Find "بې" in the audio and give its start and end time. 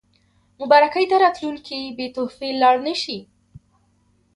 1.97-2.07